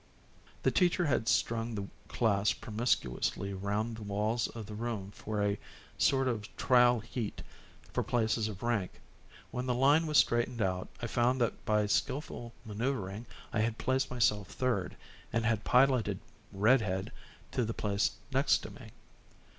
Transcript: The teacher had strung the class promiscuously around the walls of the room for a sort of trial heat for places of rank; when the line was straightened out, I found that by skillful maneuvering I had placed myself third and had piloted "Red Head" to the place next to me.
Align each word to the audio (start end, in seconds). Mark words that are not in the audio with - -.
The 0.63 0.71
teacher 0.71 1.05
had 1.05 1.27
strung 1.27 1.75
the 1.75 1.85
class 2.07 2.53
promiscuously 2.53 3.51
around 3.51 3.95
the 3.97 4.01
walls 4.01 4.47
of 4.47 4.65
the 4.65 4.73
room 4.73 5.11
for 5.11 5.43
a 5.43 5.59
sort 5.95 6.27
of 6.27 6.49
trial 6.57 6.99
heat 7.01 7.43
for 7.93 8.01
places 8.01 8.47
of 8.47 8.63
rank; 8.63 8.99
when 9.51 9.67
the 9.67 9.75
line 9.75 10.07
was 10.07 10.17
straightened 10.17 10.59
out, 10.59 10.87
I 11.03 11.05
found 11.05 11.39
that 11.41 11.63
by 11.65 11.85
skillful 11.85 12.51
maneuvering 12.65 13.27
I 13.53 13.59
had 13.59 13.77
placed 13.77 14.09
myself 14.09 14.47
third 14.47 14.97
and 15.31 15.45
had 15.45 15.63
piloted 15.63 16.17
"Red 16.51 16.81
Head" 16.81 17.11
to 17.51 17.63
the 17.63 17.75
place 17.75 18.09
next 18.31 18.63
to 18.63 18.71
me. 18.71 18.89